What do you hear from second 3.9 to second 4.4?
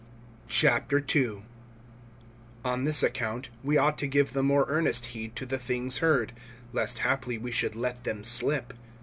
to give